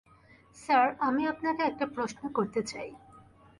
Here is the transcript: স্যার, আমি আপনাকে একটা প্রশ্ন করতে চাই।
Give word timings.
স্যার, 0.55 0.87
আমি 0.99 1.23
আপনাকে 1.27 1.61
একটা 1.63 1.85
প্রশ্ন 1.85 2.21
করতে 2.29 2.61
চাই। 2.63 2.89